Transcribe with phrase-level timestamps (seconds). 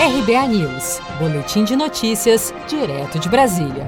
[0.00, 3.86] RBA News, Boletim de Notícias, direto de Brasília.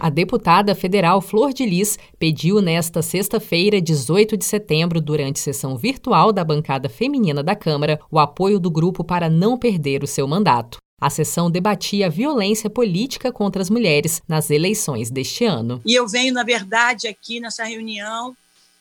[0.00, 6.32] A deputada federal Flor de Lis pediu nesta sexta-feira, 18 de setembro, durante sessão virtual
[6.32, 10.78] da bancada feminina da Câmara, o apoio do grupo para não perder o seu mandato.
[10.98, 15.82] A sessão debatia a violência política contra as mulheres nas eleições deste ano.
[15.84, 18.34] E eu venho, na verdade, aqui nessa reunião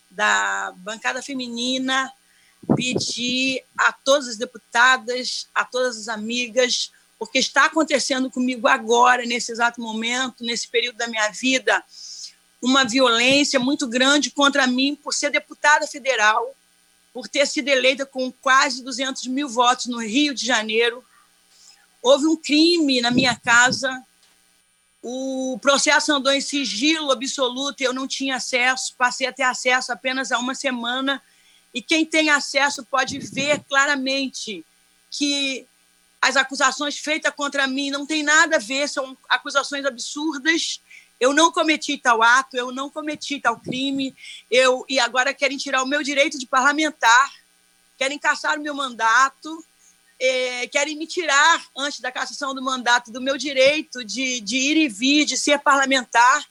[0.10, 2.10] da bancada feminina
[2.80, 9.52] pedir a todas as deputadas, a todas as amigas, porque está acontecendo comigo agora, nesse
[9.52, 11.84] exato momento, nesse período da minha vida,
[12.62, 16.56] uma violência muito grande contra mim por ser deputada federal,
[17.14, 21.04] por ter sido eleita com quase 200 mil votos no Rio de Janeiro.
[22.02, 24.04] Houve um crime na minha casa,
[25.02, 30.32] o processo andou em sigilo absoluto, eu não tinha acesso, passei a ter acesso apenas
[30.32, 31.22] há uma semana
[31.74, 34.66] e quem tem acesso pode ver claramente
[35.12, 35.68] que
[36.22, 40.82] as acusações feitas contra mim não têm nada a ver, são acusações absurdas.
[41.20, 44.16] Eu não cometi tal ato, eu não cometi tal crime,
[44.50, 47.34] eu e agora querem tirar o meu direito de parlamentar,
[47.98, 49.64] querem caçar o meu mandato,
[50.20, 54.78] é, querem me tirar, antes da cassação do mandato, do meu direito de, de ir
[54.78, 56.46] e vir, de ser parlamentar.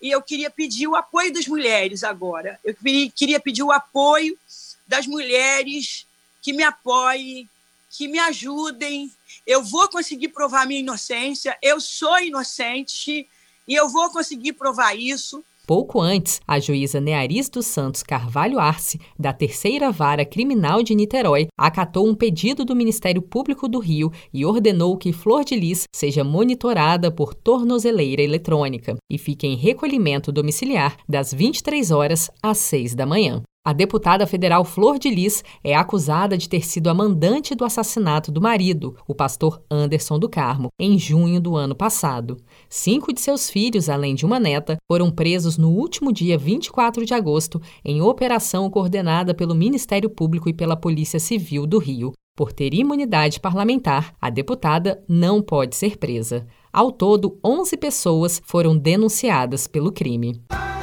[0.00, 2.58] E eu queria pedir o apoio das mulheres agora.
[2.64, 2.74] Eu
[3.14, 4.38] queria pedir o apoio
[4.86, 6.06] das mulheres
[6.40, 7.48] que me apoiem,
[7.90, 9.12] que me ajudem.
[9.46, 13.28] Eu vou conseguir provar minha inocência, eu sou inocente
[13.68, 15.44] e eu vou conseguir provar isso.
[15.70, 21.46] Pouco antes, a juíza Nearis dos Santos Carvalho Arce, da Terceira Vara Criminal de Niterói,
[21.56, 26.24] acatou um pedido do Ministério Público do Rio e ordenou que Flor de Lis seja
[26.24, 33.06] monitorada por tornozeleira eletrônica e fique em recolhimento domiciliar das 23 horas às 6 da
[33.06, 33.40] manhã.
[33.62, 38.32] A deputada federal Flor de Lis é acusada de ter sido a mandante do assassinato
[38.32, 42.38] do marido, o pastor Anderson do Carmo, em junho do ano passado.
[42.70, 47.12] Cinco de seus filhos, além de uma neta, foram presos no último dia 24 de
[47.12, 52.12] agosto em operação coordenada pelo Ministério Público e pela Polícia Civil do Rio.
[52.34, 56.46] Por ter imunidade parlamentar, a deputada não pode ser presa.
[56.72, 60.42] Ao todo, 11 pessoas foram denunciadas pelo crime.